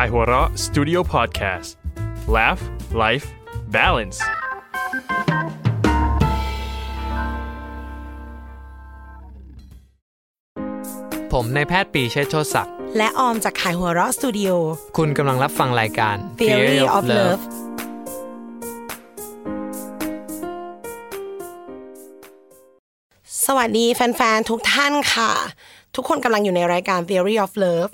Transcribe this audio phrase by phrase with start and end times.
[0.00, 1.68] Kaihura Studio Podcast
[2.36, 2.62] Laugh
[3.02, 3.26] Life
[3.76, 4.18] Balance
[11.32, 14.50] ผมนายแพทย์ปรีเชษฐ์โชติศักดิ์ และออมจากขายหัวเราะสตูดิโอ
[14.96, 17.42] คุณกำลังรับฟังรายการ Theory of Love
[23.46, 25.32] สวัสดีแฟน ๆ ทุกท่านค่ะ
[25.94, 27.92] ทุกคนกำลังอยู่ในรายการ Theory of Love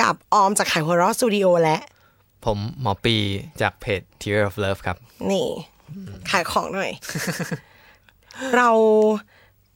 [0.00, 1.78] กับออมจากขายหัวเราะสตูดิโอและ
[2.44, 3.16] ผมหมอปี
[3.60, 4.96] จากเพจ Theory of Love ครับ
[5.30, 5.48] นี่
[6.30, 6.90] ขายของหน่อย
[8.56, 8.70] เรา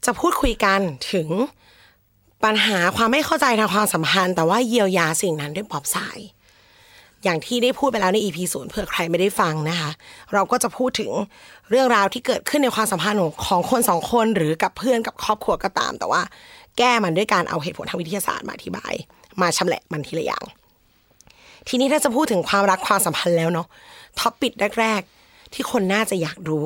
[0.05, 0.81] จะพูดคุยกัน
[1.13, 1.29] ถึง
[2.45, 6.19] ปัญหาความไม่เข้าใจทางความสัมพันธ์ แต่ว่าเยียวยาสิ่งนั้นด้วยปลอบสาย
[7.25, 9.91] อย่างที่ได้พูดไปแล้วใน EP ศูนย์เผื่อใครไม่ได้ฟังนะคะ
[10.33, 11.11] เราก็จะพูดถึง
[11.71, 16.23] เรื่องราวที่เกิดขึ้นในความสัมพันธ์ของคนสองคนหรือกับเพื่อนกับครอบครัวก็ตาม แต่ว่า
[16.79, 18.95] แก้มันด้วยการเอาเหตุผลทางวิทยาศาสตร์มาอธิบาย
[19.41, 20.45] มาชำแหละมันทีละอย่าง
[21.69, 23.67] ทีนี้ถ้าจะพูดถึงความรักความสัมพันธ์แล้วเนาะ
[24.19, 26.65] ท็อปปิดแรก ๆ ที่คนน่าจะอยากรู้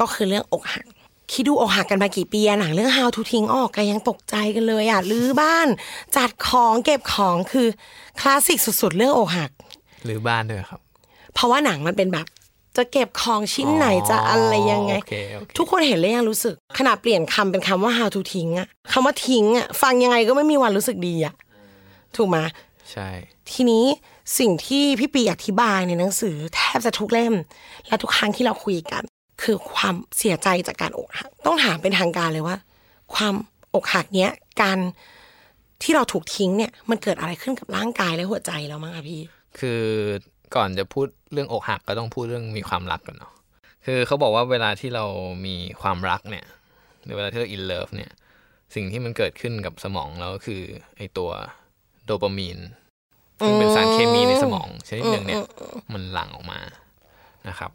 [0.00, 0.84] ก็คือเรื่องอกหัก
[1.32, 5.68] คิดดูอกหักกันมากี่ปีอะหนังเรื่อง How to ทิ้งออกกันยังตกใจกันเลยอะรื้อบ้าน
[6.16, 7.68] จัดของเก็บของคือ
[8.20, 9.50] คลาสสิกสุด ๆ เรื่องอกหัก
[10.04, 10.80] หรือบ้านด้วยครับ
[11.34, 12.26] เพราะว่าหนังมันเป็นแบบ
[12.76, 21.34] จะเก็บของชิ้นไหนจะอะไรยังไงโอเคโอเคทุกคนเห็นแล้วยังรู้สึก ขนาดเปลี่ยนคำเป็นคำว่า how to ทิ้งอะคำว่าทิ้งอะฟังยังไงก็ไม่มีวันรู้สึกดีอะ
[22.16, 22.38] ถูกไหม
[22.92, 23.08] ใช่
[23.52, 23.84] ทีนี้
[24.38, 27.34] สิ่งที่พี่ปีอธิบายในหนังสือแทบจะทุกเล่ม
[27.86, 29.02] และทุกครั้งที่เราคุยกัน
[29.42, 32.56] คือความเสียใจจากการอกหักต้องถามเป็นทางการเลยว่า
[33.14, 33.34] ความ
[33.74, 34.32] อกหักเนี้ย
[34.62, 34.78] การ
[35.82, 39.20] ที่เราถูกทิ้งเนี่ยมันเกิดอะไรขึ้นกับร่างกายและหัวใจเรามั้งคะพี่
[39.58, 39.82] คือ
[40.54, 43.32] ก่อนจะพูดเรื่องอกหักก็ต้องพูดเรื่องมีความรักกันเนาะ
[43.86, 45.04] คือเขาบอกว่าเวลาที่เรา
[45.46, 46.46] มีความรักเนี่ย
[47.02, 48.12] หรือเวลาที่เราอินเลิฟเนี่ย
[48.74, 50.62] สิ่งที่มันเกิดขึ้นกับสมองเราก็คือ
[50.96, 51.30] ไอตัว
[52.04, 52.58] โดปามีน
[53.44, 55.42] ซึ่งเป็นสารเคมีในสมองชนิดหนึ่งเนี่ย
[55.92, 56.60] มันหลั่งออกมา
[57.48, 57.70] นะครับ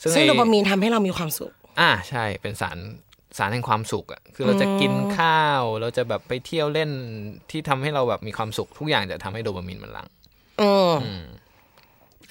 [0.00, 2.78] ซึ่งไอ้โดปามีนทำให้เรามีความสุข อ่าใช่เป็นสาร
[3.38, 6.90] สารแห่งความสุขอะคือเราจะกินข้าว เราจะแบบไปเที่ยวเล่น
[7.50, 10.08] ที่ทำให้เราแบบมีความสุข ทุกอย่างจะทำให้โดปามีนมันหลั่ง
[10.60, 11.24] อืม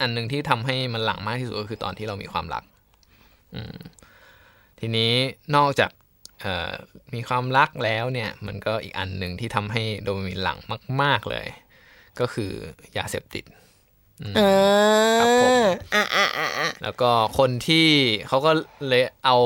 [0.02, 2.64] อันหนึ่งที่ทำให้มันหลั่งมากที่สุดก็คือตอนที่เรามีความรัก
[3.56, 3.78] อืม
[4.80, 5.12] ทีนี้
[5.56, 6.07] นอกจากเอ่อ
[7.14, 10.60] มีความรักแล้วเนี่ยมันก็อีกอันหนึ่งที่ทำให้โดปามีนหลั่ง
[11.02, 11.48] มาก ๆเลย
[12.20, 12.52] ก็คือ
[12.98, 13.44] ยาเสพติด
[14.36, 14.42] เอ
[15.20, 15.52] ครับผม
[15.94, 17.88] ออะอะอะอะแล้วก็คนที่
[18.28, 18.52] เขาก็
[18.88, 19.38] เลยเอา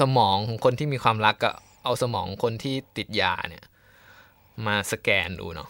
[0.00, 1.54] สมองของคนที่มีความรักกับ
[1.84, 3.64] เอาสมองคนที่ติดยาเนี่ย
[4.66, 5.68] มาสแกนดูเนาะ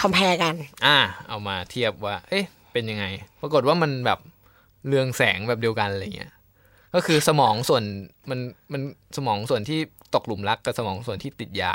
[0.00, 0.54] compare กัน
[0.86, 0.98] อ่า
[1.28, 3.04] เอามาเทียบว่า เอ๊ะ เป็นยังไง
[3.40, 4.18] ปรากฏว่ามันแบบ
[4.86, 6.32] เรืองแสงแบบเดียวกันอะไรเงี้ย
[6.94, 7.82] ก็คือสมองส่วน
[8.30, 8.40] มัน
[8.72, 8.82] มัน
[9.16, 9.78] สมองส่วนที่
[10.14, 11.74] ตกหลุมรักกับสมองส่วนที่ติดยา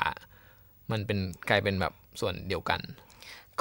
[0.92, 1.18] มันเป็น
[1.50, 2.80] กลายเป็นแบบส่วนเดียวกัน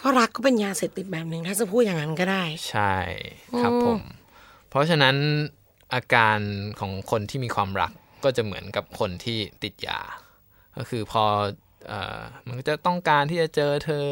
[0.01, 2.95] ก็รักก็เป็นยาเสพติดแบบหนึ่งถ้าจะพูดอย่างนั้นก็ได้ ใช่
[3.61, 4.01] ครับผม
[4.69, 5.17] เพราะฉะนั้น
[5.95, 6.39] อาการ
[6.81, 7.93] ของคนที่มีความรัก
[8.25, 10.01] ก็จะเหมือนกับคนที่ติดยา
[10.77, 11.25] ก็คือพอ
[11.89, 14.07] เอ่อมันก็จะต้องการที่จะเจอเธอ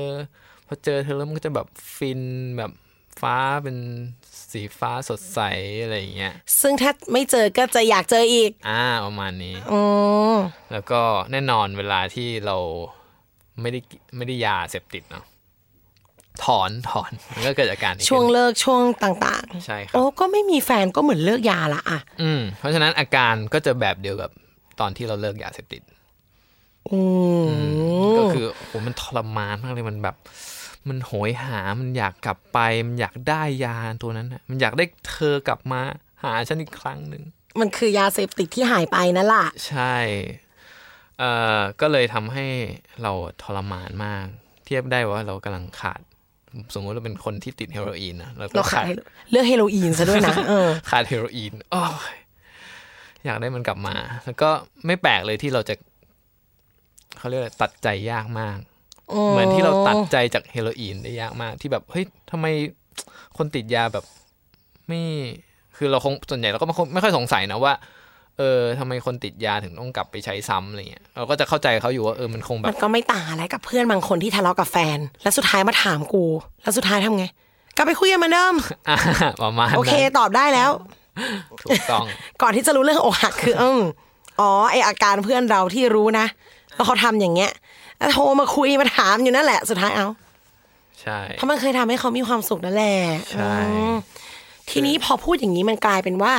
[0.66, 2.20] พอเจอเธอแล้วมันก็จะแบบฟิน
[2.58, 2.72] แบบ
[3.24, 3.76] ฟ้าเป็น
[4.52, 5.40] สีฟ้าสดใส
[5.82, 9.80] อะไรอย่างเงี้ย ซึ่งถ้าไม่เจอก็จะอยากเจออีก อ่าประมาณนี้อื
[10.32, 10.36] ม
[10.72, 11.00] แล้วก็
[11.32, 12.56] แน่นอนเวลาที่เรา
[13.60, 13.80] ไม่ได้
[14.16, 15.24] ไม่ได้ยาเสพติดเนาะ
[16.44, 24.30] ถอนถอนมันก็เกิดอาการนี้ขึ้นช่วงเลิกช่วงต่างใช่คๆรับโอ้ก็ไม่มีแฟนก็เหมือนเลิกยาละอะ อืม เพราะฉะนั้นอาการก็จะแบบเดียวกับ
[24.80, 25.82] ตอนที่เราเลิกยาเสพติด
[26.90, 27.00] อื
[27.44, 27.48] ม
[28.18, 30.16] ก็คือโอ้โหมันทรมานมากเลยมันแบบ
[30.88, 35.80] มันโหยหา มันอยากกลับไป มันอยากได้ยาตัวนั้นน่ะมันอยากได้เธอกลับมา
[36.22, 37.22] หาฉันอีกครั้งหนึ่ง
[37.60, 39.96] มันคือยาเสพติดที่หายไปนั่นแหละ ใช่
[41.18, 42.46] เอ่อ ก็เลยทำให้
[43.02, 43.12] เรา
[43.42, 44.26] ทรมานมาก
[44.64, 46.00] เทียบได้ว่าเรากำลังขาด
[46.74, 48.98] สมมติเราเป็นคนที่ติดเฮโรอีนนะเราก็เราขาขาดด
[49.30, 51.84] เลือกเฮโรอีนซะด้วยนะเออขาดเฮโรอีนโอ้
[52.14, 52.16] ย
[53.24, 54.50] อยากได้มันกลับมา แล้วก็
[54.86, 55.74] ไม่แปลกเลยที่เราจะ
[57.18, 58.58] เขาเรียกอะไรตัดใจยากมาก
[59.30, 62.46] เหมือนที่เราตัดใจจากเฮโรอีนได้ยากมากที่แบบเฮ้ยทำไม
[63.36, 64.04] คนติดยาแบบ
[64.88, 65.00] ไม่
[65.76, 67.74] คือเราคงส่วนใหญ่เราก็ไม่ค่อยไม่ค่อยสงสัยนะว่า
[68.38, 76.24] เออทำไมคนติดยาถึงต้องกลับไปใช้ซ้ำอะไรเงี้ยเราก็จะเข้าใจเขาอยู่ว่าเออมันคงแบมับนก็ไม่ต่างอะไรกับเพื่อนบางคนที่ทะเลาะกับแฟน แล้วสุดท้ายมาถามกู
[76.62, 77.26] แล้วสุดท้ายทำไง
[77.76, 78.54] กลับไปคุยกันเหมือนเดิม
[78.88, 78.96] อ่า
[79.42, 80.70] ประมาณโอเคนั้นตอบได้แล้ว
[81.62, 82.04] ถูกต้อง
[82.42, 83.80] ก่อนที่จะรู้เรื่องอกหักคืออืม
[84.40, 86.26] อ๋อไออาการเพื่อนเราที่รู้นะ
[86.74, 90.08] แล้วเขาทำอย่างเงี้ยแล้ว โทรมาคุยมาถามอยู่นั่นแหละสุดท้ายเอา
[91.00, 92.96] ใช่เพราะมันเคยทำให้เขามีความสุขนั่นแหละ
[93.32, 93.94] ใช่อืม
[94.70, 96.32] ทีนี้พอพูดอย่างนี้มันกลายเป็นว่า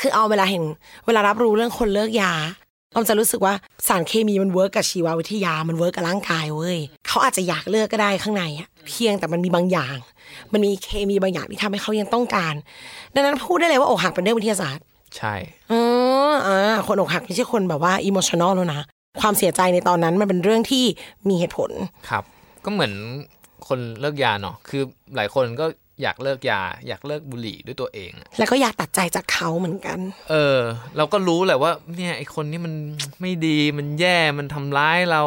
[0.00, 0.64] คือออมเวลาเห็น
[1.06, 2.32] เวลารับรู้เรื่องคนเลิกยา
[2.94, 3.54] ออมจะรู้สึกว่า
[3.88, 6.78] สารเคมีมัน work กับชีววิทยา มัน work กับร่างกายเว้ย
[7.08, 9.96] เขาอาจจะอยากเลิกก็ได้ข้างในอะเพียงแต่มันมีบางอย่าง
[10.52, 12.54] มันมีเคมีบางอย่างที่ทำให้เขายังต้องการ
[13.14, 14.84] ดังนั้นพูดได้เลยว่าอกหักเป็นเรื่องวิทยาศาสตร์
[15.16, 15.34] ใช่
[15.70, 15.80] อ๋อ
[16.46, 18.80] อ่าคนอกหักไม่ใช่คนแบบว่า emotional แล้วนะ
[19.20, 20.84] ความเสียใจในตอนนั้นมันเป็นเรื่องที่
[21.28, 21.70] มีเหตุผล
[22.10, 22.24] ครับ
[22.64, 22.92] ก็เหมือน
[23.68, 24.82] คนเลิกยาเนาะคือ
[25.16, 25.66] หลายคนก็
[26.02, 29.98] อยากเลิกยา อยากเลิกบุหรี่ด้วยตัวเองอะแล้วก็อยากตัดใจจากเขาเหมือนกัน
[30.30, 30.58] เออ
[30.96, 32.74] เราก็รู้แหละว่าเนี่ยไอคนนี้มัน
[33.20, 35.22] ไม่ดีมันแย่มันทำร้ายเรา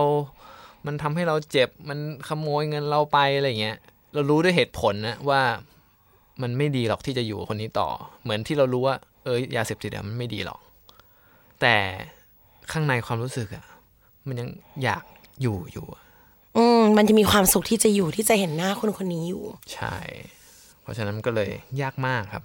[0.85, 3.77] มันทำให้เราเจ็บมันขโมยเงินเราไปอะไรเงี้ย
[4.13, 5.41] เรารู้ด้วยเหตุผลนะว่า
[6.41, 7.89] มันไม่ดีหรอกที่จะอยู่กับคนนี้ต่อ
[8.23, 10.59] เหมือนที่เรารู้ว่า เออยาเสพติดอะมันไม่ดีหรอก
[11.61, 11.75] แต่
[12.71, 13.65] ข้างในความรู้สึกอะ
[14.27, 14.49] มันยัง
[14.83, 15.03] อยาก
[15.41, 16.01] อยู่อยู่อะ
[16.57, 19.43] อืมมันจะมีความสุขที่จะอยู่ที่จะเห็นหน้าคนคนนี้อยู่
[19.73, 19.95] ใช่
[20.81, 21.49] เพราะฉะนั้นมันก็เลย
[21.81, 22.43] ยากมากครับ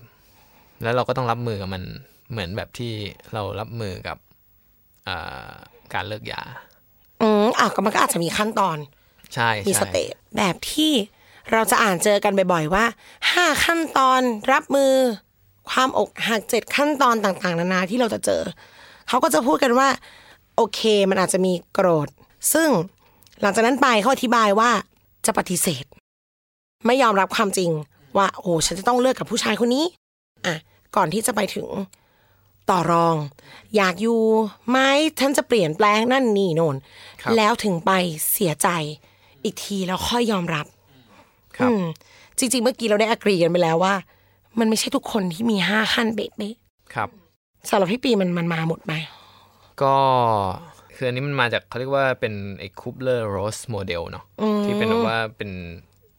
[0.82, 1.82] แล้วเราก็ต้องรับมือกับมัน
[2.30, 2.92] เหมือนแบบที่
[3.34, 4.18] เรารับมือกับ
[5.08, 5.50] อ่า
[5.94, 6.42] การเลิกยา
[7.20, 8.78] อืมอะก็มันก็อาจจะมีขั้นตอน
[9.34, 10.92] ใช่มีใช่สเตจแบบที่
[11.52, 12.84] เราจะอ่านเจอกันบ่อยๆว่า
[13.32, 14.20] ห้าขั้นตอน
[14.52, 14.92] รับมือ
[15.70, 18.42] ความอกหักเจ็ดขั้นตอนต่าง ๆ นานาที่เราจะเจอ
[19.08, 19.88] เขาก็จะพูดกันว่า
[20.58, 22.08] โอเค มันอาจจะมีโกรธ
[22.52, 22.68] ซึ่ง
[23.40, 24.70] หลังจากนั้นไปเขาอธิบายว่า
[25.26, 25.84] จะปฏิเสธ
[26.86, 27.70] ไม่ยอมรับความจริง
[28.16, 29.84] ว่า โอ้ฉันจะต้องเลิกกับผู้ชายคนนี้
[30.46, 30.54] อะ
[30.96, 31.68] ก่อนที่จะไปถึง
[32.70, 33.16] ต่อรอง
[33.76, 34.20] อยากอยู่
[34.70, 34.78] ไหม
[35.20, 36.76] ฉันจะเปลี่ยนแปลงนั่นนี่โน่น
[37.22, 37.92] ครับแล้วถึงไป
[38.32, 38.68] เสียใจ
[39.44, 40.66] อีกทีแล้วค่อยยอมรับ
[41.56, 41.84] ครับอืม
[42.38, 43.94] จริง ๆ เมื่อกี้เราได้อกรีกันไปแล้วว่า
[44.58, 46.54] มันไม่ใช่ทุกคนที่มีห้าขั้นเป๊ะ
[46.94, 48.94] ครับๆสำหรับพี่ปีมันมันมาหมดไหม
[49.82, 49.96] ก็
[50.96, 54.24] คืออันนี้มันมาจากเขาเรียกว่าเป็นไอ้ Kübler-Ross model เนาะ
[54.64, 55.50] ที่เป็นแบบว่าเป็น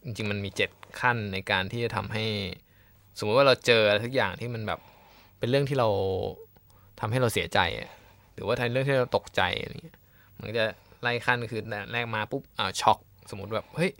[0.03, 0.69] จริงๆมันมีเจ็ด
[0.99, 2.25] ขั้นในการที่จะทำให้
[3.17, 4.79] สมมติว่าเราเจออะไรทุกอย่างที่มันแบบ
[5.39, 5.89] เป็นเรื่องที่เรา
[6.99, 7.89] ทำให้เราเสียใจอะ
[8.33, 9.97] หรือว่าทำเรื่องที่เราตกใจอะไรเงี้ย
[10.39, 10.65] มันก็จะ
[11.01, 11.61] ไล่ขั้นคือ
[11.91, 12.97] แรกมาปุ๊บอ่าช็อก
[13.29, 13.91] สมมติแบบเฮ้ย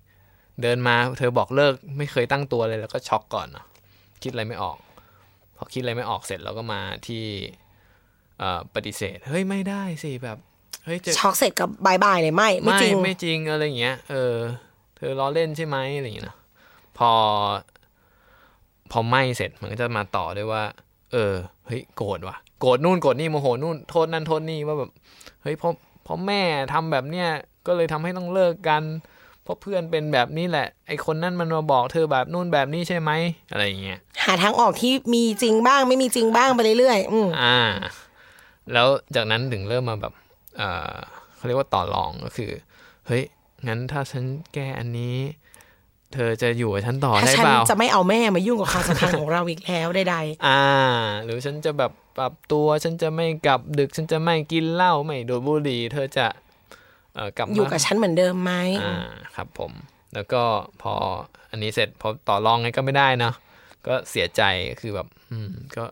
[0.62, 3.66] เดินมาเธอบอกเลิกไม่เคยตั้งตัวเลยแล้วก็ช็อกก่อนเนาะ
[4.24, 4.78] คิดอะไรไม่ออก
[5.58, 7.69] พอคิดอะไรไม่ออกเสร็จเราก็มาที่เอ่อ
[8.75, 10.38] ปฏิเสธ เฮ้ยไม่ได้สิแบบ
[10.86, 14.36] เฮ้ยจะช็อกเสร็จกับ bye bye เลยไม่ไม่จริงไม่จริงอะไรอย่างเงี้ยเออ
[14.95, 16.38] เธอล้อเล่นใช่ไหมอะไรอย่างเงี้ยนะ
[16.97, 17.12] พอ
[18.91, 20.63] พอไม่เสร็จมันก็จะมาต่อด้วยว่า
[21.12, 21.33] เออ
[21.68, 24.91] เฮ้ยโกรธว่ะโกรธนู่นโกรธนี่โมโหนู่นโทษนั่นโทษนี่ว่าแบบ
[25.41, 26.41] เฮ้ยเพราะเพราะแม่
[26.74, 27.30] ทำแบบเนี้ย
[27.68, 28.83] ก็เลยทำให้ต้องเลิกกัน
[29.44, 33.12] เพราะเพื่อนเป็นแบบนี้แหละ ไอคนนั้นมันมาบอกเธอแบบนู่นแบบนี้ใช่ไหม
[33.51, 37.59] อะไรอย่างเงี้ยหาทางออกที่มีจริงบ้างไม่มีจริงบ้างไปเรื่อยๆอืมอ่า
[38.74, 40.13] แล้วจากนั้นถึงเริ่มมาแบบ
[40.57, 40.63] เอ
[40.94, 40.95] อ
[41.36, 42.51] เขาเรียกว่าต่อรองก็คือ
[43.07, 43.24] เฮ้ย
[43.68, 44.24] งั้นถ้าฉัน
[44.54, 45.16] แก้อันนี้
[46.13, 50.62] เธอจะอยู่กับฉันต่อถ้าได้ฉันเปล่าจะไม่เอาแม่มายุ่งกับความสัมพันธ์ของเราอีกแล้วใดอ่า
[51.24, 56.27] หรือฉันจะแบบปรับตัว ฉันจะไม่กลับดึก ฉันจะไม่กินเหล้าไม่ดูดบุหรี่ เธอจะ
[57.15, 58.95] เอ่อกลับๆมาอยู่กับฉันเหมือนเดิมไหมอ่า
[59.36, 59.72] ครับผม
[60.13, 60.42] แล้วก็
[60.81, 60.94] พอ
[61.51, 63.33] อันนี้เสร็จพอต่อรองไงก็ไม่ได้เนาะ
[63.88, 64.42] ก็เสียใจ
[64.81, 65.83] คือแบบ อืมก็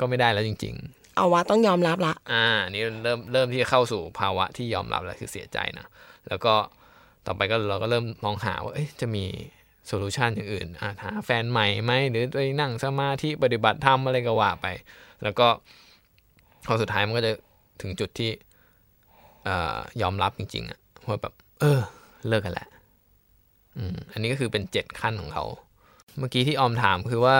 [0.00, 5.86] ก็ไม่ได้แล้วจริง ๆ เอาวะต้องยอมรับละ อ่า นี่เริ่มเริ่มที่จะเข้าสู่ภาวะที่ยอมรับแล้วคือเสียใจนะ
[6.28, 6.54] แล้วก็
[7.26, 9.24] ต่อไปก็เราก็เริ่มมองหาว่าจะมี
[9.86, 14.66] โซลูชันอย่างอื่นอ่าหาแฟนใหม่ไหมหรือไปนั่งสมาธิปฏิบัติธรรมอะไรก็ว่าไป
[15.22, 15.46] แล้วก็
[16.66, 17.32] พอสุดท้ายมันก็จะ
[17.82, 18.30] ถึงจุดที่
[19.44, 20.78] เอ่อยอมรับจริงๆอะ
[21.08, 21.80] ว่าแบบ เออ
[22.28, 22.68] เลิกกันแหละ
[23.76, 25.44] อืมอันนี้ก็คือเป็นเจ็ดขั้นของเขา
[26.18, 27.38] เมื่อกี้ที่ออมถามคือว่า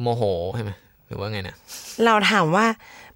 [0.00, 0.22] โมโห
[0.56, 0.72] ใช่ไหม
[1.06, 1.56] หรือว่าไงนะ
[2.04, 2.66] เราถามว่า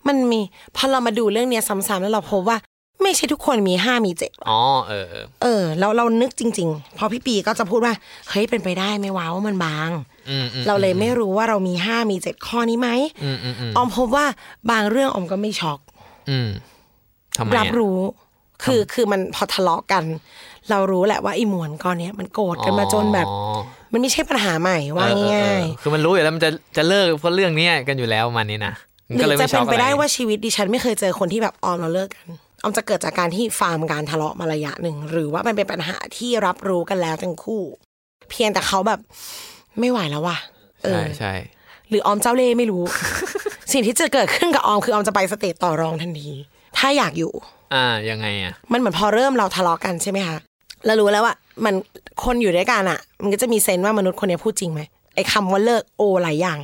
[0.09, 0.41] มันมี
[0.77, 2.59] พอเรามาดูเรื่องเนี้ยซ้ำๆแล้วเราพบว่า
[3.03, 7.95] ไม่ใช่ทุกคนมีห้ามีเจ็ดอ๋อเออ เออเออแล้วเรานึกจริง ๆ พอพี่ปีก็จะพูดว่า
[8.29, 9.91] เฮ้ยเป็นไปได้ไหมวะว่ามันบาง
[10.31, 12.91] อืมอืมเราเลยไม่รู้ว่าเรามีห้ามีเจ็ดข้อนี้ไหม
[13.25, 14.27] อืมอืมอืมออมพบว่า
[14.71, 15.81] บางเรื่องออมก็ไม่ช็อก
[16.31, 16.49] อืม
[17.37, 17.99] ทำไมรับอะรู้
[18.65, 20.05] คือคือมันพอทะเลาะกัน
[20.71, 23.59] เรารู้แหละว่าไอ้มวลก้อนเนี้ยมันโกรธกันมาจนแบบอ๋อ
[23.93, 32.27] มันไม่ใช่ปัญหาใหม่ว่าเออเออง่ายเออคือมันรู้อยู่แล้วมันจะจะเลิกเพราะเรื่องเนี้ยกันอยู่แล้วมันนี้นะๆมันหก็รืเลยอจะไม่ช็เป็อนกไปอะไรได้ว่าชีวิตดิฉันไม่เคยเจอคนที่แบบออมเราเลิกกัน
[32.63, 37.63] ออมจะเกิดจากการที่ฟาร์มการทะเลาะมาระยะหนึ่งหรือว่ามันเป็นปัญหาที่รับรู้กันแล้วทั้งคู่
[38.31, 39.01] เพียงแต่เขาแบบ
[39.81, 40.39] ไม่ไหวแล้วว่ะ
[40.85, 41.33] เอใช่อใช่
[41.89, 42.83] หรือออมเจ้าเล่ห์ไม่รู้
[43.73, 46.33] สิ่งที่จะเกิดขึ้นกับออมคือออมจะไปสเตจต่อรองทันที
[46.79, 47.33] ถ้าอยากอยู่
[47.75, 50.37] อ่ายังไงอะมันเหมือนพอเริ่มเราทะเลาะกันใช่ไหมคะ
[50.87, 51.35] เรารู้แล้วว่า
[51.65, 51.75] มัน
[52.25, 54.81] คนอยู่ด้วยกันอะ มันก็จะมีเซนส์ว่ามนุษย์คนนี้พูดจริงไหม
[55.15, 56.59] ไอ้คำว่าเลิกโอหลายอย่าง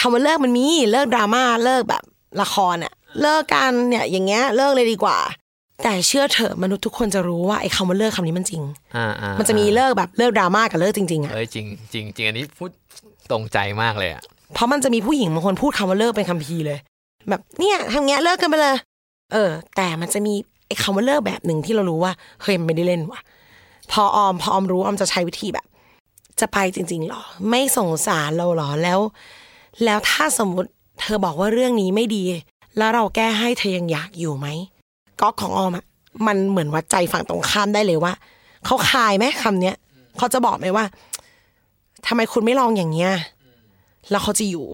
[0.00, 2.02] คำว่าเลิกมันมีเลิกดราม่าเลิกแบบ
[2.40, 2.92] ละครอะ
[3.22, 5.18] เลิกกันเนี่ยอย่างเงี้ยเลิกเลยดีกว่า
[5.82, 8.62] แต่เชื่อเถอะมนุษย์ทุกคนจะรู้ว่าไอ้คำว่าเลิกคำนี้มันจริง
[8.96, 12.70] อ่าอ่ามันจะมีเลิกแบบเลิกดราม่ากับเลิกจริงๆอะเอ้ยจริงจริงจริงอันนี้พูด
[13.30, 14.22] ตรงใจมากเลยอะ
[14.54, 16.78] เพราะมันจะมีผู้หญิงบางคนพูดคำว่าเลิกเป็นคัมภีร์เลย
[17.28, 18.76] แบบเนี่ยทำเงี้ยเลิกกันไปเลย
[19.32, 20.34] เออ แต่มันจะมี
[20.66, 23.20] ไอ้คำว่าเลิกแบบหนึ่งที่เรารู้ว่าเฮ้ยมันไม่ได้เล่นว่ะ
[23.90, 25.66] พอออมพอออมรู้ออมจะใช้วิธีแบบ
[26.40, 29.00] จะไปจริงๆหรอ ไม่สงสารเราหรอแล้ว
[29.84, 30.68] แล้วถ้าสมมุติ
[31.00, 32.24] เธอบอกว่าเรื่องนี้ไม่ดี
[32.78, 34.46] แล้วเราแก้ให้เธอยังอยากอยู่ไหม
[35.20, 35.84] ก๊อกของออมอะ
[36.26, 38.12] มันเหมือนวัดใจฝั่งตรงข้ามได้เลยว่า
[38.64, 39.76] เขาคายไหมคำเนี้ย
[40.18, 40.84] เขาจะบอกไหมว่า
[42.06, 43.12] ทำไมคุณไม่ลองอย่างเงี้ย
[44.10, 44.66] แล้วเขาจะอยู่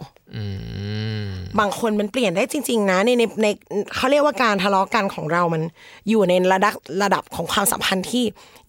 [1.58, 3.46] บางคนมันเปลี่ยนได้จริง ๆ นะในในใน
[3.94, 5.62] เขาเรียกว่าการทะเลาะกันของเรามัน
[6.08, 8.24] อยู่ในระดับระดับของความสัมพันธ์ที่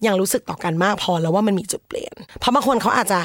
[0.06, 3.20] ยังรู้สึกต่อกันมากพอแล้วว่ามันมีจุดเปลี่ยน เพราะบางคนเขาอาจจะ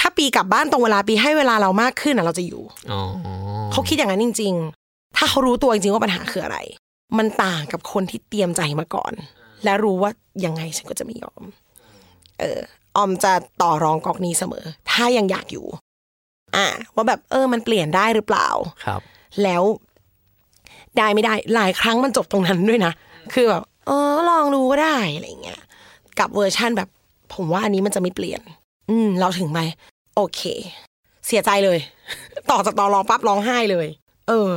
[0.00, 2.62] ถ้าปีกลับบ้านตรงเวลาปีให้เวลาเรามากขึ้นอะเราจะอยู่
[2.92, 3.00] อ๋อ
[3.72, 4.52] เขาคิดอย่างนั้นจริง
[4.86, 6.58] ๆ ถ้าเขารู้ตัวจริงๆว่าปัญหาคืออะไร
[7.18, 9.12] มันต่างกับคนที่เตรียมใจมาก่อน
[9.64, 10.10] และรู้ว่า
[10.44, 11.42] ยังไงฉันก็จะไม่ยอม
[12.40, 12.60] เออ
[12.96, 15.66] ออมจะต่อรองกอกนี้เสมอ ถ้ายังอยากอยู่
[16.56, 18.48] อ่าว่าแบบเออมันเปลี่ยนได้หรือเปล่า
[18.84, 19.00] ครับ
[19.42, 19.62] แล้ว
[20.98, 22.92] ได้ไม่ได้หลายครั้งมันจบตรงนั้นด้วยนะ
[23.34, 25.60] คือแบบเออลองดูก็ได้อะไรเงี้ย
[26.18, 26.88] กับเวอร์ชั่นแบบ
[27.34, 28.40] ผมว่าอันนี้มันจะไม่เปลี่ยน
[28.90, 29.60] อืม เราถึงไหม
[30.16, 30.40] โอเค
[31.26, 31.78] เสียใจเลย
[32.50, 33.86] ต่อจากตอนรองปั๊บร้องไห้เลย
[34.28, 34.48] เออ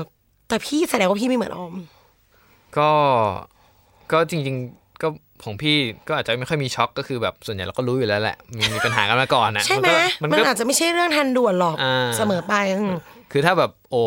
[0.47, 1.73] แต่พี่แสดงว่าพี่ไม่เหมือนออม
[2.77, 2.91] ก็
[4.11, 4.82] ก็จริงๆก็
[5.43, 12.95] ของพี่ก็อาจจะไม่ค่อยมีช็อกก็คือแบบส่วนใหญ่เราก็รู้อยู่แล้วแหละมีมีปัญหากันมาก่อนนะใช่ไหมก็มันก็อาจจะไม่ใช่เรื่องทันด่วนหรอกอ่าเสมอไปอืม
[13.31, 14.01] คือถ้าแบบโอ้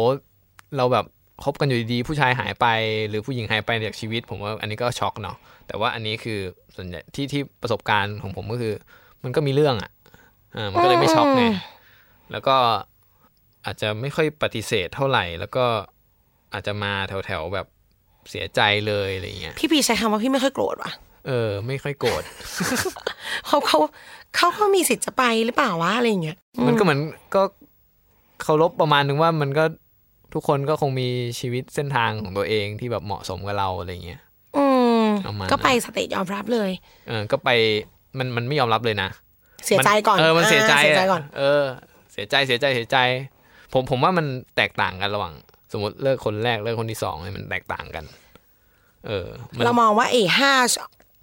[0.76, 1.06] เราแบบ
[1.44, 2.66] คบกันอยู่ดีๆผู้ชายหายไป
[3.08, 6.38] หรือผู้หญิงหายไปจากชีวิต ผมว่าอันนี้ก็ช็อกเนาะแต่ว่าอันนี้คือ
[6.76, 8.74] ส่วนใหญ่ที่ที่ประสบการณ์ของผมก็คือ
[9.22, 9.90] มันก็มีเรื่องอะ
[10.56, 11.44] อ่ามันก็เลยไม่ช็อกไง
[12.32, 12.56] แล้วก็
[13.66, 15.64] อาจจะไม่ค่อยปฏิเสธเท่าไหร่ แล้วก็
[16.52, 17.66] อาจจะมาแถวๆแบบ
[18.30, 20.90] เสียใจเลยอะไรเงี้ยพี่ปีใช้คำว่าพี่ไม่ค่อยโกรธว่ะ
[21.26, 22.22] เออ ไม่ค่อยโกรธ
[23.46, 23.78] เขาเขา
[24.36, 27.00] เขาก็มีสิทธิ์จะไปหรือเปล่าวะอะไรอย่างเงี้ยมันก็เหมือน
[27.34, 27.42] ก็
[28.42, 29.64] เคารพประมาณนึงว่ามันก็
[30.34, 31.08] ทุกคนก็คงมี
[31.40, 34.20] ชีวิตเส้นทางของตัวเองที่แบบเหมาะสมกับเราอะไรเงี้ย
[34.56, 34.64] อื
[35.02, 36.70] มประมาณนั้นก็ไปสเตจยอมรับเลย
[37.08, 37.48] เออ ก็ไป
[38.18, 39.08] มันมันไม่ยอมรับเลยนะ
[39.66, 41.64] เสียใจก่อน เออ มันเสียใจาเสียใจอะก่อน เออ
[42.12, 42.98] เสียใจ เสียใจ เสียใจ
[43.72, 45.34] ผมผมว่ามันแตกต่างกันระหว่าง
[45.72, 48.04] สมมติเลิกคนแรกเลิกคนที่สองเนี่ยมันแตกต่างกัน
[49.06, 50.52] เออมันเรามองว่าไอ้ห้า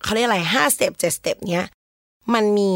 [0.04, 1.68] เขาเรียกอะไรห้า step เจ็ด step เนี้ย
[2.34, 2.72] มันมี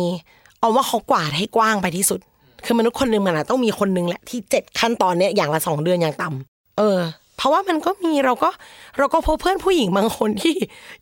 [0.59, 2.19] เอาว่าเขากวาดให้กว้างไปที่สุด
[2.65, 6.99] คือมนุษย์คนหนึ่งมันอะต้องมีคนหนึ่งแหละที่เจ็ดขั้นตอนเนี้ยอย่างละสองเดือนอย่างต่ำเออ
[7.37, 8.49] เพราะว่ามันก็มีเราก็
[8.97, 10.55] เราก็พบเพื่อนผู้หญิงบางคนที่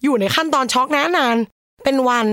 [0.04, 1.38] อยู่ในขั้นตอนช็อกนานาน
[1.84, 2.28] เป็นวัน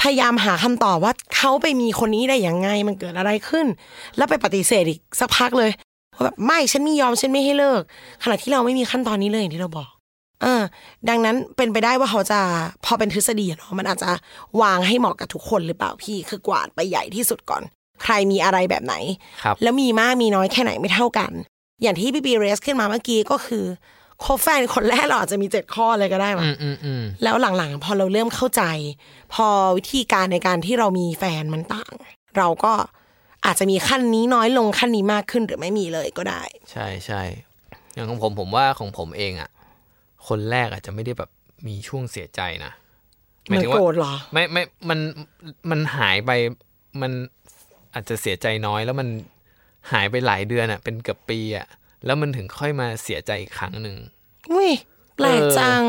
[0.00, 3.66] พยายามหาคำตอบว่าเขาไปมีคนนี้ได้ยังไงมันเกิดอะไรขึ้น
[4.16, 5.70] แล้วไปปฏิเสธอีกสักพักเลย
[6.14, 7.82] ว่าแบบไม่ฉันไม่ยอมฉันไม่ให้เลิก
[8.22, 9.90] ขณะที่เราไม่มีขั้นตอนนี้เลยอย่างที่เราบอก
[10.42, 10.62] เออ
[11.08, 12.40] ดังนั้นเป็นไปได้ว่าเขาจะ
[12.84, 14.10] พอเป็นทฤษฎีอะเนาะมันอาจจะ
[14.62, 17.62] วางให้เหมาะกับทุกคนหรือเปล่าพี่ คือกวาดไปใหญ่ที่สุดก่อน
[18.02, 18.94] ใครมีอะไรแบบไหน
[19.42, 21.32] ครับแล้วมีมากมีน้อยแค่ไหนไม่เท่ากัน
[21.82, 23.64] อย่างที่พี่ปีเรสขึ้นมาเมื่อกี้ก็คือ
[24.24, 28.62] คบแฟนคนแรกเราอาจจะมีเจ็ดข้อเลยก็ได้มั้อืงมอืมอืมแล้วหลังๆ พอเราเริ่มเข้าใจ
[29.34, 31.94] พอวิธีการในการที่เรามีแฟนมันต่าง
[32.38, 32.72] เราก็
[33.46, 37.22] อาจจะมีขั้นนี้น้อยลงขั้นนี้มากขึ้นหรือไม่มีเลยก็ได้ ใช่ใช่
[37.92, 39.50] อย่างของผมผมว่าของผมเองอะ
[40.28, 41.30] คนแรกอาจจะไม่ได้แบบ
[41.66, 42.72] มีช่วงเสียใจนะ
[43.48, 44.98] หมันถึงโกรว่าธเหรอไม่ไม่มัน
[45.70, 46.30] มันหายไป
[47.02, 47.12] มัน
[47.94, 49.08] อาจจะเสียใจน้อยแล้วมัน
[49.92, 51.66] หายไปหลายเดือนอะ เป็นเกือบปีอะ
[52.04, 53.96] แล้วมันถึงค่อยมาเสียใจอีกครั้งหนึ่ง
[54.52, 54.70] อุ้ย
[55.16, 55.82] แปลกเออจัง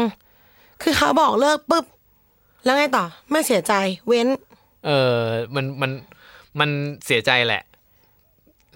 [0.81, 1.85] คือเขาบอกเลิกปุ๊บ
[2.63, 3.73] แล้วไงต่อ ไม่เสียใจ
[4.07, 4.27] เว้น
[4.85, 5.19] เออ
[5.55, 5.91] มันมัน
[6.59, 6.69] มัน
[7.05, 7.63] เสียใจแหละ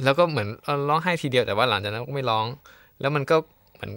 [0.03, 2.46] แล้วก็เหมือนเออร้องไห้ทีเดียวแต่ว่าหลังจากนั้นก็ไม่ร้อง
[3.00, 3.36] แล้วมันก็
[3.74, 3.91] เหมือน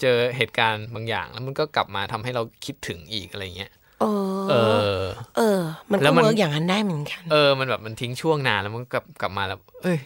[0.00, 4.04] เจอเหตุการณ์บางอย่าง แล้วมันก็กลับมาทำให้เราคิดถึงอีกอะไรเงี้ยเอ
[4.50, 5.04] เอออ
[5.36, 5.60] เออ
[5.90, 9.98] มันแล้ก็วมัน work อย่างนั้นได้เหมือนกัน เออ มันแบบมันทิ้งช่วงนานแล้วมันก็กลับกลับมาแล้ว เอ้ย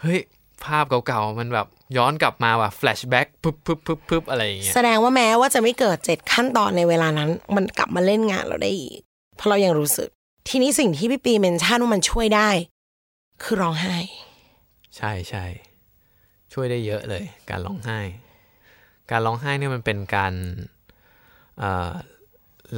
[0.00, 0.20] เฮ้ย
[0.64, 8.98] ภาพเก่าๆ มันแบบย้อนกลับมาว่ะ flashback ปึ๊บปึ๊บปึ๊บปึ๊บอะไรอย่างเงี้ย แสดงว่าแม้ว่าจะไม่เกิดเจ็ดขั้นตอนในเวลานั้น มันกลับมาเล่นงานเราได้อีก
[9.36, 10.08] เพราะเรายังรู้สึก
[10.48, 12.50] ทีนี้สิ่งที่พี่ปีเมนชั่นว่ามันช่วยได้
[13.42, 13.96] คือร้องไห้
[14.96, 15.44] ใช่ใช่
[16.52, 17.98] ช่วยได้เยอะเลย การร้องไห้
[19.10, 20.32] การร้องไห้เนี่ยมันเป็นการ
[21.58, 21.90] เอ่อ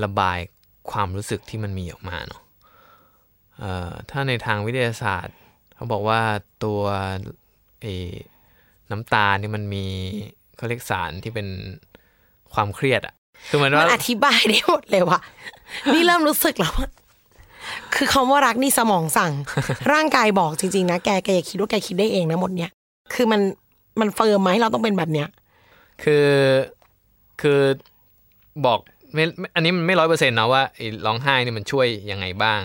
[0.05, 0.39] ระบาย
[0.91, 2.43] ความรู้สึกที่มันมีออกมาเนาะ
[3.59, 5.37] เอ่อถ้าในทางวิทยาศาสตร์
[5.75, 6.21] เขาบอกว่า
[6.65, 6.81] ตัว
[7.83, 8.13] เออ
[8.91, 9.87] น้ำตาเนี่ยมันมี
[10.57, 11.49] เขาเรียกสารที่เป็น
[12.55, 13.15] ความเครียดอะ
[13.49, 15.21] คือเหมือนมันว่าอธิบายได้หมดเลยว่ะ
[15.93, 16.89] นี่เริ่มรู้สึกแล้วว่า
[17.95, 19.33] คือคำว่ารักนี่สมองสั่ง
[19.93, 22.71] ร่างกายบอกจริงๆนะแกแกอย่าคิดว่าแกคิดได้เองนะหมดเนี้ย
[23.15, 23.41] คือมัน
[24.01, 25.29] มัน firm ไหมเราต้องเป็นแบบเนี้ย
[26.05, 26.29] คือ
[27.43, 27.61] คือ
[28.67, 28.79] บอก
[29.15, 32.63] ไม่ไม่อันนี้มันไม่ร้อยเปอร์เซ็นต์นะว่าไอ้ร้องไห้เนี่ยมันช่วยยังไงบ้าง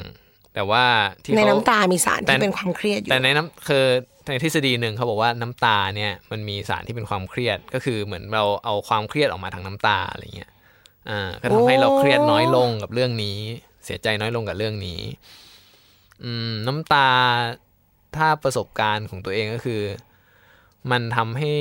[0.53, 0.85] แต่ว่า
[1.23, 3.85] ที่ในเขา น้ำตา มีสารแต่ ที่เป็นความเครียดอยู่ แต่ในน้ำคือ
[4.27, 10.51] ในทฤษฎีหนึ่งเขาบอกว่าน้ำตาเนี่ยมันมีสารที่เป็นความเครียดก็คือเหมือนเราเอาความเครียดออกมาทางน้ำตาอะไรเงี้ย
[11.09, 13.37] อ่าก็ทำให้เราเครียดน้อยลงกับเรื่องนี้
[13.85, 15.01] เสียใจน้อยลงกับเรื่องนี้
[16.23, 17.09] อืม น้ำตา
[18.15, 19.81] ถ้าประสบการณ์ของตัวเองก็คือ
[20.91, 21.53] มันทำให้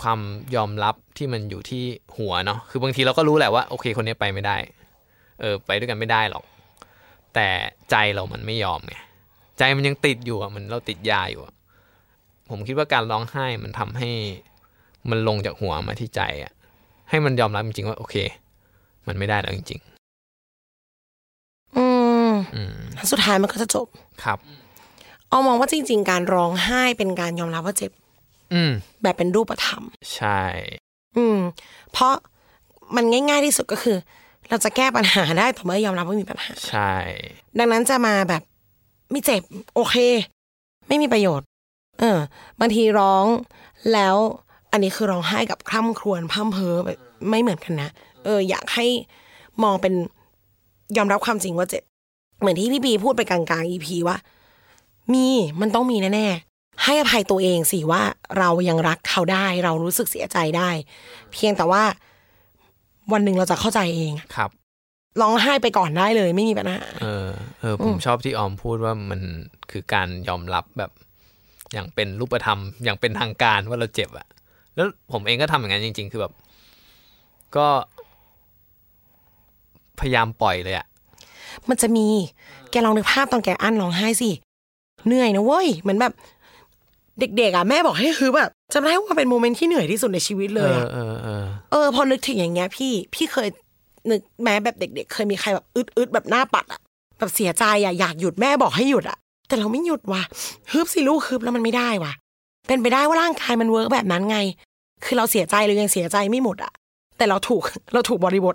[0.00, 0.20] ความ
[0.56, 1.84] ยอมรับที่มันอยู่ที่
[2.16, 4.56] หัวเนาะคือบางทีเราก็รู้แหละว่าโอเคคนนี้ไปไม่ได้
[5.40, 6.44] เออ ไปด้วยกันไม่ได้หรอก
[7.34, 7.48] แต่
[7.90, 8.94] ใจเรามันไม่ยอมไง
[9.58, 11.54] ใจมันยังติดอยู่อะมันเราติดยาอยู่อะ
[12.50, 14.10] ผมคิดว่าการร้องไห้มันทำให้
[15.10, 16.52] มันลงจากหัวมาที่ใจอะ
[17.10, 18.16] ให้มันยอมรับจริงๆว่า โอเค
[19.06, 19.80] มันไม่ได้แล้วจริง
[21.76, 21.84] อื
[22.28, 23.86] มๆอืมแล้วสุดท้ายมันก็จะจบ
[24.24, 24.38] ครับ
[25.28, 28.01] เอามองว่าจริง ๆ การร้องไห้เป็นการยอมรับว่าเจ็บอืม
[29.02, 29.82] แบบเป็นรูปธรรม
[30.16, 30.42] ใช่
[31.16, 31.38] อืม
[31.92, 32.12] เพราะ
[32.96, 33.96] มันง่าย ๆที่สุดก็คือ
[34.48, 36.94] เราจะแก้ปัญหาได้ต่อเมื่อยอมรับว่ามีปัญหา ใช่
[37.58, 38.42] ดังนั้นจะมาแบบ
[39.10, 39.42] ไม่เจ็บ
[39.74, 39.96] โอเค
[40.88, 41.46] ไม่มีประโยชน์
[42.00, 42.18] เออ
[42.60, 43.26] บางทีร้อง
[43.92, 44.16] แล้ว
[44.72, 46.98] อันนี้คือร้องไห้กับคร่ำครวญพร่ำเพ้อแบบ
[47.30, 47.90] ไม่เหมือนกันนะ
[48.24, 48.86] เออ อยากให้
[49.62, 49.94] มองเป็น
[50.96, 51.82] ยอมรับความจริงว่าเจ็บ
[52.40, 54.16] เหมือนที่พี่บีพูดไปกลางๆ EP ว่า
[55.12, 55.26] มี
[55.60, 56.51] มันต้องมีแน่ๆ
[56.84, 58.02] ให้อภัยตัวเองสิว่า
[58.38, 60.70] เรายังรักเขาได้ เรารู้สึกเสียใจได้
[61.32, 61.82] เพียงแต่ว่า
[63.12, 64.50] วันหนึ่งเราจะเข้าใจเองครับ
[65.20, 67.28] ร้องไห้ไปก่อนได้เลยไม่มีปัญหาเออ
[67.60, 69.20] เออผมชอบที่ออมพูดว่ามัน
[69.70, 70.90] คือการยอมรับแบบ
[71.72, 74.26] อย่างเป็นรูปธรรม อย่างเป็นทางการว่าเราเจ็บอะ
[74.74, 76.32] แล้วผมเองก็ทำอย่างนั้นจริง ๆ คือแบบ
[77.56, 77.68] ก็
[80.00, 80.86] พยายามปล่อยเลยอะ
[81.68, 82.06] มันจะมี
[82.70, 84.30] แกลองนึกภาพตอนแกอั้นร้องไห้สิ
[85.06, 86.12] เหนื่อยนะเว้ยเหมือนแบบ
[87.18, 93.48] เด็กๆอะแม่บอกให้คือแบบจำได้ว่าเป็น moment ที่เหนื่อยที่สุดในชีวิตเอเลยออะเออเออเออพอนึกถึงอย่างเงี้ยพี่พี่เคย
[94.10, 96.80] นึกแม้แบบเด็ก ๆ เคยมีใครแบบอึดๆแบบหน้าปัดอะ
[97.18, 100.22] แบบเสียใจอะอยากหยุดแม่บอกให้หยุดอะ แต่เราไม่หยุดว่ะ
[100.72, 102.12] ฮึบสิลูกฮึบแล้วมันไม่ได้ว่ะ
[102.66, 104.38] เป็นไปได้ว่าร่างกายมัน work แบบนั้นไง
[105.04, 106.72] คือเราเสียใจเรายังเสียใจไม่หมดอะ
[107.16, 108.54] แต่เราถูกเราถูกบริบท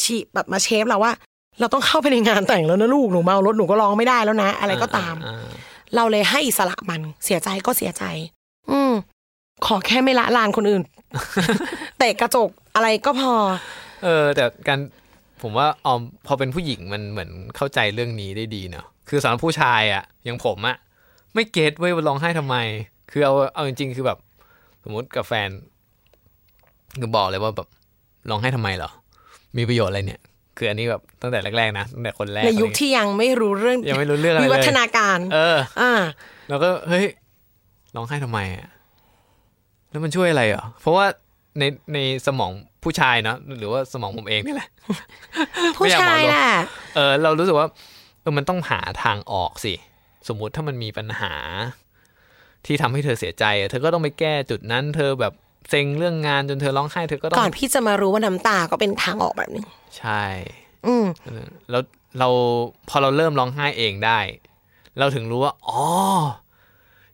[0.00, 1.12] ฉีแบบมาเชฟเราว่า
[1.60, 5.34] เราต้องเข้าไปในงานแต่งแล้วนะลูกหนูเมารถหนูก็ร้องไม่ได้แล้วนะ อะไรก็ตามอ่อ่
[5.96, 8.04] เราเลยให้อิสระมันเสียใจก็เสียใจ
[8.70, 8.92] อืม
[9.66, 10.82] ขอแค่ไม่ละลานคนอื่น
[11.98, 13.32] เตะกระจกอะไรก็พอ
[14.02, 14.78] เออ แต่การ
[15.42, 20.76] ผมว่าออมพอเป็นผู้หญิงมันเหมือนเข้าใจเรื่องนี้ได้ดีเนาะคือสำหรับผู้ชายอะอย่างผมอะ
[21.34, 22.56] ไม่เก็ตเว้ยว่าร้องไห้ทำไม
[23.10, 24.18] คือเอาเอาจริงๆคือแบบ
[24.84, 25.48] สมมติกับแฟน
[27.00, 27.68] คือบอกเลยว่าแบบ
[28.30, 28.90] ร้องไห้ทำไมเหรอ
[29.56, 30.20] มีประโยชน์อะไรเนี่ย
[30.56, 35.92] คืออันนี้แบบตั้งแต่แรกๆนะตั้งแต่คนแรกในยุคที่ยังไม่รู้เรื่องยังไม่รู้เรื่องอะไรวิเลยวัฒนาการ เออ อ่า
[36.48, 37.06] แล้วก็เฮ้ย
[37.94, 38.68] ร้องไห้ทำไมอะ
[39.90, 41.06] แล้วมันช่วยอะไรเหรอเพราะว่า
[41.58, 41.64] ใน
[41.94, 44.68] ในสมองผู้ชายเนอะหรือว่าสมองผมเองนี่แหละ
[45.78, 46.48] ผู้ชายแหละ
[46.96, 47.68] เออเรารู้สึกว่า
[48.20, 49.74] เออมันต้องหาทางออกสิ
[50.28, 51.34] สมมุติถ้ามันมีปัญหา
[52.66, 55.32] ที่ทำให้เธอเสียใจอะเธอก็ต้องไปแก้จุดนั้น เธอแบบ
[55.70, 59.66] เซ็งเรื่องงานจนเธอร้องไห้เธอก็ต้อก่องนพี่จะมารู้ว่าน้ำตาก็เป็นทางออกแบบหนึ่ง
[59.98, 60.24] ใช่
[60.86, 61.82] อืมเออแล้ว
[62.18, 62.28] เรา
[62.88, 64.18] พอเราเริ่มร้องไห้เองได้
[64.98, 65.82] เราถึงรู้ว่าอ๋อ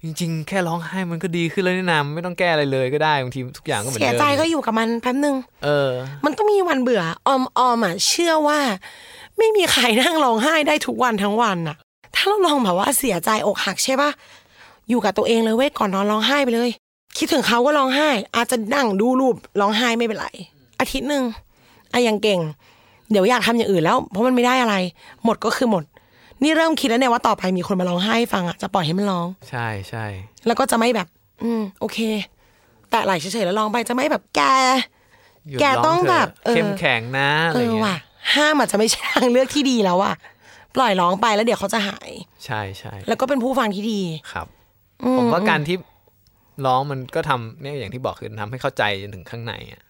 [0.02, 5.90] จริง ๆ แค่ร้องไห้มันก็ดีขึ้นแล้วนี่นามันไม่ต้องแก้อะไรเลยก็ได้บางทีทุกอย่างก็เหมือนเสียเดิมใจก็อยู่กับมันแป๊บนึง เออ
[6.24, 8.58] มันก็มีวันเบื่อออมออมอะเชื่อว่า
[9.38, 11.76] ไม่มีใครนั่งร้องไห้ได้ทุกวันทั้งวันน่ะ
[12.14, 14.10] ถ้าเราลองแบบว่าเสียใจอกหักใช่ปะ
[14.88, 16.70] อยู่กับตัวเองเลยเว้ยก่อนนอนร้องไห้ไปเลย
[17.18, 20.28] คิดถึงเขาก็ร้องไห้ อาจจะนั่งดูรูปร้องไห้ไม่เป็นไร
[20.80, 21.24] อาทิตย์หนึ่ง
[21.92, 22.40] อะยังเก่ง
[23.10, 24.74] เดี๋ยวอยากทำอย่างอื่นแล้ว เพราะมันไม่ได้อะไร
[25.24, 25.84] หมดก็คือหมด
[26.42, 30.04] นี่เริ่มคิดแล้วเนี่ยว่าต่อไปมีคนมาร้องไห้ให้ฟังอะจะปล่อยให้มันร้อง ใช่ใช่
[30.46, 31.08] แล้วก็จะไม่แบบ
[31.42, 31.98] อืม โอเค
[32.90, 34.40] แต่ไหลเฉยๆแล้วร้องไปจะไม่แบบแก
[35.48, 38.00] หยุดแกร้ต้องเถะแบบเออเข้มแข็งนะอะเอไรอเงี้ว่ะย
[38.34, 40.14] ห้ามอาจจะไม่ใช่ทางเลือกที่ดีแล้วอะ
[40.76, 42.10] ปล่อยร้องไปแล้วเดี๋ยวเขาจะหาย
[42.44, 44.00] ใช่ใช่แล้วก็เป็นผู้ฟังที่ดี
[44.32, 44.46] ครับ
[45.04, 45.76] อืผมว่าการที่
[46.66, 49.82] ร้องมันก็ทำเนี่ยอย่างที่บอกคือทำให้เข้าใจจนถึงข้างในอะ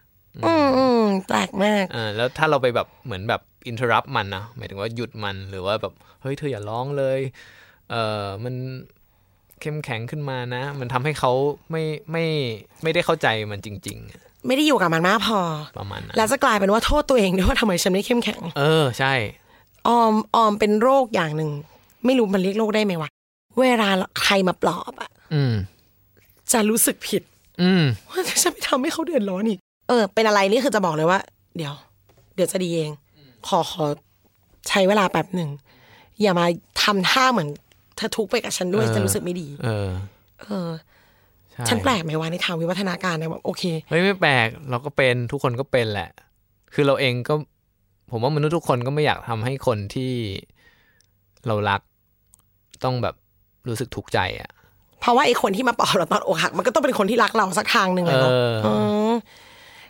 [0.44, 7.20] อืมอืมแปลกมากเออแล้วถ้าเราไปแบบเหมือนแบบอินเทอร์รับมันนะหมายถึงว่าหยุดมันหรือว่าแบบเฮ้ยเธออย่าร้องเลย
[7.90, 8.54] เออมัน
[9.60, 11.32] เข้มแข็งขึ้นมานะ มันทำให้เขา
[11.70, 12.24] ไม่ไม่
[12.82, 15.38] ไม่ได้เข้าใจมันจริงๆอะไม่ได้อยู่กับมันมากพอ
[15.78, 19.12] ประมาณนั้นแล้วจะกลายเป็นว่าโทษตัวเองด้วยว่าทำไมฉันไม่เข้มแข็ง เออใช่
[19.88, 21.50] ออมออมเป็นโรคอย่างหนึ่ง
[22.04, 23.10] ไม่รู้มันเรียกโรคได้ไหมวะ
[23.60, 23.88] เวลา
[24.22, 25.54] ใครมาปลอบอะ อืม
[26.52, 27.22] จะรู้สึกผิด
[27.62, 29.58] อืมว่าฉันไม่ทำให้เขาเดือดร้อนอีก
[29.88, 31.20] เออ เป็นอะไรนี่คือจะบอกเลยว่า
[31.56, 31.74] เดี๋ยว
[32.34, 32.90] เดี๋ยวจะดีเอง
[33.48, 33.84] ขอขอ
[34.68, 35.50] ใช้เวลาแป๊บหนึ่ง
[36.22, 36.46] อย่ามา
[36.82, 37.48] ทำท่าเหมือน
[37.96, 39.88] เธอทุกข์ไปกับฉันด้วยเออจะรู้สึกไม่ดี เออ
[40.42, 40.70] เออ
[41.52, 46.10] ใช่ฉันแปลกไหมวะในทางวิวัฒนาการเนี่ยแบบโอเคเฮ้ยไม่แปลกเราก็เป็นทุกคนก็เป็นแหละ
[46.74, 47.34] คือเราเองก็
[48.10, 50.12] ผมว่ามนุษย์ทุกคนก็ไม่อยากทำให้คนที่
[51.46, 51.80] เรารัก
[52.84, 53.14] ต้องแบบ
[53.68, 54.50] รู้สึกทุกข์ใจอะ
[55.00, 58.32] เพราะว่าไอ้คนที่มาปลอบเราตอนอกหัก มันก็ต้องเป็นคนที่รักเราสักทางหนึ่งเลยเอเนาะ
[58.66, 58.68] อ
[59.10, 59.12] ม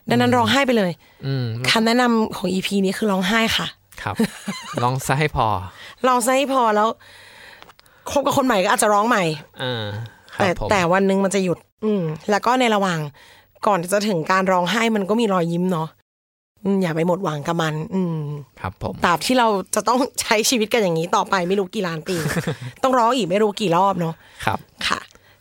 [0.08, 0.92] ดังนั้นร้องไห้ไปเลย
[1.26, 3.66] อืมคำแนะนำของ EP นี้คือร้องไห้ค่ะ
[4.02, 4.14] ครับ
[4.82, 5.46] ลองซะให้พอ
[6.06, 6.88] ลองซะให้พอแล้ว
[8.10, 9.24] คบกับคนใหม่ก็อาจจะร้องใหม่
[9.62, 9.84] อ่า
[10.34, 12.98] ครัแต่บผมแต่วันหนึงมันจะหยุด อืมแล้วก็ในระหว่าง
[13.66, 15.88] ก่อนจะถึงการร้องไห้มันก็มีรอยยิ้มเนาะ
[16.64, 18.16] อืมอย่าไปหมดหวังกับมัน อืม
[18.60, 22.16] ครับผมตราบที่เราจะต้องใช้ชีวิตกันอย่างนี้ต่อไปไม่รู้กี่ล้านปี
[22.82, 25.00] ต้องร้องอีกไม่รู้กี่รอบเนาะครับค่ะ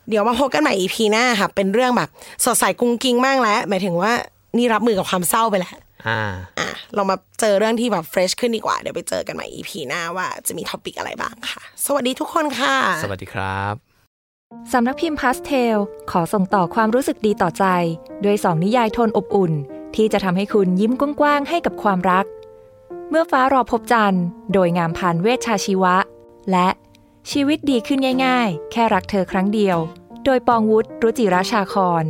[0.10, 2.10] เดี๋ยวมาพบกันใหม่ EP หน้าค่ะ เป็นเรื่องแบบ
[2.46, 4.12] สดใสกุ้งกิ้งมากแล้ว หมายถึงว่า
[4.58, 5.76] นี่รับมือกับความเศร้าไปแล้ว
[6.08, 6.22] อ่า
[6.60, 13.76] อะเรามาเจอเรื่องที่แบบ fresh ขึ้นดีกว่า เดี๋ยวไปเจอกันใหม่ EP หน้าว่าจะมี topic อะไรบ้างค่ะ สวัสดีทุกคนค่ะ สวัสดีครับ
[14.74, 15.78] สำนักพิมพ์พาสเทล
[16.12, 17.66] ขอส่งต่อความรู้สึกดีต่อใจ
[18.26, 19.54] ด้วยสองนิยายโทนอบอุ่น
[19.96, 22.26] ที่จะทำให้คุณยิ้มกว้างๆให้กับความรัก
[23.10, 25.96] เมื่อฟ้ารอพบจันทร์ โดยงามพันเวชชาชีวะ
[26.52, 26.68] และ
[27.32, 29.78] ชีวิตดีขึ้นง่ายๆ แค่รักเธอครั้งเดียว
[30.26, 32.04] โดยปองวุฒิรุจิราชาคร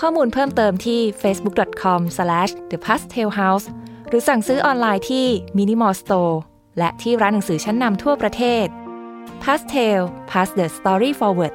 [0.00, 3.66] ข้อมูลเพิ่มเติมที่ facebook.com/thepastelhouse
[4.08, 5.26] หรือสั่งซื้อออนไลน์ที่
[5.58, 6.36] Minimal Store
[6.78, 8.66] และที่ร้านหนังสือชั้นนำทั่วประเทศ
[9.42, 10.00] Pastel
[10.30, 11.54] Pass the Story Forward